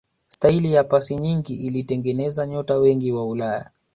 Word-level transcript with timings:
staili 0.27 0.73
ya 0.73 0.83
pasi 0.83 1.15
nyingi 1.15 1.55
ilitengeneza 1.55 2.47
nyota 2.47 2.77
wengi 2.77 3.11
wa 3.11 3.27
ulaya 3.27 3.71